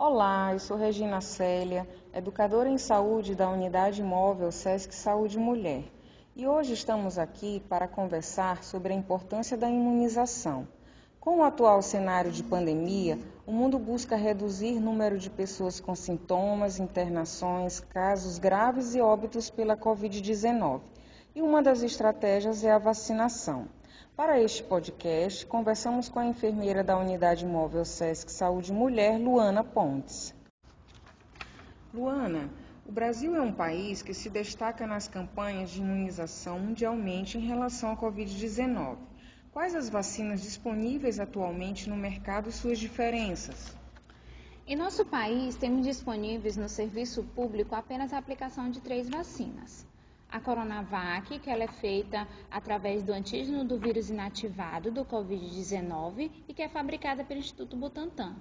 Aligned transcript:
Olá, 0.00 0.52
eu 0.52 0.60
sou 0.60 0.76
Regina 0.76 1.20
Célia, 1.20 1.84
educadora 2.14 2.68
em 2.68 2.78
saúde 2.78 3.34
da 3.34 3.50
Unidade 3.50 4.00
Móvel 4.00 4.52
SESC 4.52 4.94
Saúde 4.94 5.36
Mulher. 5.40 5.82
E 6.36 6.46
hoje 6.46 6.72
estamos 6.72 7.18
aqui 7.18 7.60
para 7.68 7.88
conversar 7.88 8.62
sobre 8.62 8.92
a 8.92 8.96
importância 8.96 9.56
da 9.56 9.68
imunização. 9.68 10.68
Com 11.18 11.38
o 11.38 11.42
atual 11.42 11.82
cenário 11.82 12.30
de 12.30 12.44
pandemia, 12.44 13.18
o 13.44 13.50
mundo 13.50 13.76
busca 13.76 14.14
reduzir 14.14 14.76
o 14.76 14.80
número 14.80 15.18
de 15.18 15.28
pessoas 15.28 15.80
com 15.80 15.96
sintomas, 15.96 16.78
internações, 16.78 17.80
casos 17.80 18.38
graves 18.38 18.94
e 18.94 19.00
óbitos 19.00 19.50
pela 19.50 19.76
Covid-19. 19.76 20.80
E 21.34 21.42
uma 21.42 21.60
das 21.60 21.82
estratégias 21.82 22.62
é 22.62 22.70
a 22.70 22.78
vacinação. 22.78 23.66
Para 24.18 24.42
este 24.42 24.64
podcast, 24.64 25.46
conversamos 25.46 26.08
com 26.08 26.18
a 26.18 26.26
enfermeira 26.26 26.82
da 26.82 26.98
Unidade 26.98 27.46
Móvel 27.46 27.84
SESC 27.84 28.28
Saúde 28.32 28.72
Mulher, 28.72 29.16
Luana 29.16 29.62
Pontes. 29.62 30.34
Luana, 31.94 32.50
o 32.84 32.90
Brasil 32.90 33.36
é 33.36 33.40
um 33.40 33.52
país 33.52 34.02
que 34.02 34.12
se 34.12 34.28
destaca 34.28 34.88
nas 34.88 35.06
campanhas 35.06 35.70
de 35.70 35.80
imunização 35.80 36.58
mundialmente 36.58 37.38
em 37.38 37.46
relação 37.46 37.92
à 37.92 37.96
Covid-19. 37.96 38.96
Quais 39.52 39.76
as 39.76 39.88
vacinas 39.88 40.42
disponíveis 40.42 41.20
atualmente 41.20 41.88
no 41.88 41.96
mercado 41.96 42.48
e 42.48 42.52
suas 42.52 42.80
diferenças? 42.80 43.72
Em 44.66 44.74
nosso 44.74 45.04
país, 45.06 45.54
temos 45.54 45.86
disponíveis 45.86 46.56
no 46.56 46.68
serviço 46.68 47.22
público 47.22 47.72
apenas 47.76 48.12
a 48.12 48.18
aplicação 48.18 48.68
de 48.68 48.80
três 48.80 49.08
vacinas 49.08 49.86
a 50.30 50.40
Coronavac, 50.40 51.38
que 51.38 51.50
ela 51.50 51.64
é 51.64 51.68
feita 51.68 52.28
através 52.50 53.02
do 53.02 53.12
antígeno 53.12 53.64
do 53.64 53.78
vírus 53.78 54.10
inativado 54.10 54.90
do 54.90 55.04
Covid-19 55.04 56.30
e 56.46 56.52
que 56.52 56.62
é 56.62 56.68
fabricada 56.68 57.24
pelo 57.24 57.40
Instituto 57.40 57.76
Butantan. 57.76 58.36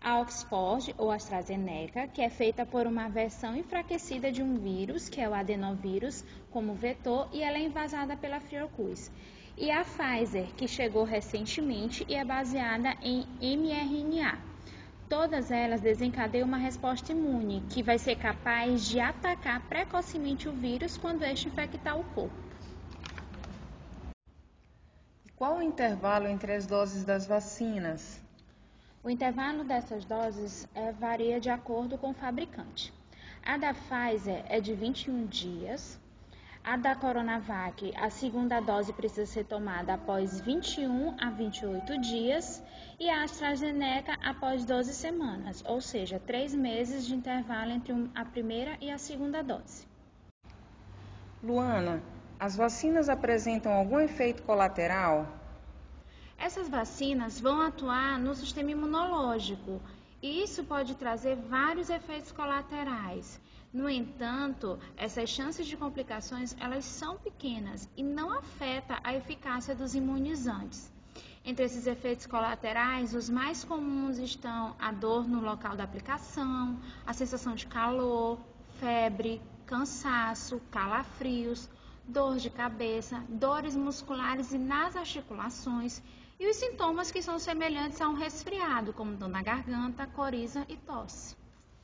A 0.00 0.18
Oxford 0.18 0.94
ou 0.96 1.10
AstraZeneca, 1.10 2.08
que 2.08 2.22
é 2.22 2.30
feita 2.30 2.64
por 2.64 2.86
uma 2.86 3.08
versão 3.08 3.54
enfraquecida 3.54 4.32
de 4.32 4.42
um 4.42 4.56
vírus, 4.56 5.08
que 5.08 5.20
é 5.20 5.28
o 5.28 5.34
adenovírus, 5.34 6.24
como 6.50 6.74
vetor, 6.74 7.28
e 7.32 7.42
ela 7.42 7.58
é 7.58 7.62
invasada 7.62 8.16
pela 8.16 8.40
Fiocruz. 8.40 9.12
E 9.58 9.70
a 9.70 9.84
Pfizer, 9.84 10.46
que 10.56 10.66
chegou 10.66 11.04
recentemente 11.04 12.04
e 12.08 12.14
é 12.14 12.24
baseada 12.24 12.96
em 13.02 13.26
mRNA. 13.40 14.49
Todas 15.10 15.50
elas 15.50 15.80
desencadeiam 15.80 16.46
uma 16.46 16.56
resposta 16.56 17.10
imune, 17.10 17.64
que 17.68 17.82
vai 17.82 17.98
ser 17.98 18.14
capaz 18.14 18.86
de 18.86 19.00
atacar 19.00 19.60
precocemente 19.68 20.48
o 20.48 20.52
vírus 20.52 20.96
quando 20.96 21.24
este 21.24 21.48
infectar 21.48 21.98
o 21.98 22.04
corpo. 22.14 22.32
Qual 25.34 25.56
o 25.56 25.62
intervalo 25.62 26.28
entre 26.28 26.54
as 26.54 26.64
doses 26.64 27.04
das 27.04 27.26
vacinas? 27.26 28.22
O 29.02 29.10
intervalo 29.10 29.64
dessas 29.64 30.04
doses 30.04 30.68
é, 30.76 30.92
varia 30.92 31.40
de 31.40 31.50
acordo 31.50 31.98
com 31.98 32.10
o 32.10 32.14
fabricante. 32.14 32.94
A 33.42 33.56
da 33.56 33.74
Pfizer 33.74 34.44
é 34.48 34.60
de 34.60 34.74
21 34.74 35.26
dias, 35.26 35.98
a 36.62 36.76
da 36.76 36.94
Coronavac, 36.94 37.92
a 37.96 38.10
segunda 38.10 38.60
dose 38.60 38.92
precisa 38.92 39.24
ser 39.24 39.44
tomada 39.44 39.94
após 39.94 40.40
21 40.40 41.16
a 41.18 41.30
28 41.30 41.98
dias 41.98 42.62
e 42.98 43.08
a 43.08 43.22
AstraZeneca 43.22 44.12
após 44.22 44.64
12 44.64 44.92
semanas, 44.92 45.64
ou 45.66 45.80
seja, 45.80 46.20
três 46.20 46.54
meses 46.54 47.06
de 47.06 47.14
intervalo 47.14 47.72
entre 47.72 47.94
a 48.14 48.24
primeira 48.24 48.76
e 48.80 48.90
a 48.90 48.98
segunda 48.98 49.42
dose. 49.42 49.88
Luana, 51.42 52.02
as 52.38 52.54
vacinas 52.54 53.08
apresentam 53.08 53.72
algum 53.72 53.98
efeito 53.98 54.42
colateral? 54.42 55.26
Essas 56.38 56.68
vacinas 56.68 57.40
vão 57.40 57.60
atuar 57.62 58.18
no 58.18 58.34
sistema 58.34 58.70
imunológico 58.70 59.80
isso 60.22 60.64
pode 60.64 60.94
trazer 60.94 61.36
vários 61.36 61.88
efeitos 61.88 62.30
colaterais. 62.32 63.40
No 63.72 63.88
entanto, 63.88 64.78
essas 64.96 65.30
chances 65.30 65.66
de 65.66 65.76
complicações 65.76 66.56
elas 66.58 66.84
são 66.84 67.16
pequenas 67.16 67.88
e 67.96 68.02
não 68.02 68.32
afeta 68.32 68.98
a 69.02 69.14
eficácia 69.14 69.74
dos 69.74 69.94
imunizantes. 69.94 70.92
Entre 71.44 71.64
esses 71.64 71.86
efeitos 71.86 72.26
colaterais, 72.26 73.14
os 73.14 73.30
mais 73.30 73.64
comuns 73.64 74.18
estão 74.18 74.76
a 74.78 74.92
dor 74.92 75.26
no 75.26 75.40
local 75.40 75.74
da 75.74 75.84
aplicação, 75.84 76.78
a 77.06 77.14
sensação 77.14 77.54
de 77.54 77.66
calor, 77.66 78.38
febre, 78.78 79.40
cansaço, 79.64 80.60
calafrios, 80.70 81.68
dor 82.06 82.36
de 82.36 82.50
cabeça, 82.50 83.24
dores 83.28 83.74
musculares 83.76 84.52
e 84.52 84.58
nas 84.58 84.96
articulações 84.96 86.02
e 86.40 86.48
os 86.48 86.56
sintomas 86.56 87.10
que 87.10 87.22
são 87.22 87.38
semelhantes 87.38 88.00
a 88.00 88.08
um 88.08 88.14
resfriado, 88.14 88.94
como 88.94 89.14
dor 89.14 89.28
na 89.28 89.42
garganta, 89.42 90.06
coriza 90.06 90.64
e 90.70 90.76
tosse. 90.78 91.39